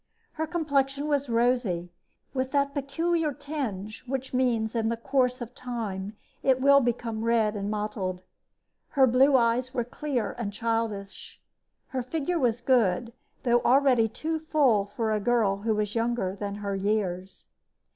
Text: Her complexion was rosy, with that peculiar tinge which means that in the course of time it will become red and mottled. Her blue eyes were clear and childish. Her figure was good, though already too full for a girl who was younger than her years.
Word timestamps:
Her 0.31 0.47
complexion 0.47 1.07
was 1.07 1.29
rosy, 1.29 1.91
with 2.33 2.49
that 2.53 2.73
peculiar 2.73 3.31
tinge 3.33 4.03
which 4.07 4.33
means 4.33 4.73
that 4.73 4.79
in 4.79 4.89
the 4.89 4.97
course 4.97 5.41
of 5.41 5.53
time 5.53 6.17
it 6.41 6.59
will 6.59 6.79
become 6.79 7.23
red 7.23 7.55
and 7.55 7.69
mottled. 7.69 8.23
Her 8.97 9.05
blue 9.05 9.37
eyes 9.37 9.75
were 9.75 9.83
clear 9.83 10.31
and 10.39 10.51
childish. 10.51 11.39
Her 11.89 12.01
figure 12.01 12.39
was 12.39 12.61
good, 12.61 13.13
though 13.43 13.61
already 13.61 14.07
too 14.07 14.39
full 14.39 14.87
for 14.87 15.11
a 15.13 15.19
girl 15.19 15.57
who 15.57 15.75
was 15.75 15.93
younger 15.93 16.35
than 16.35 16.55
her 16.55 16.75
years. 16.75 17.51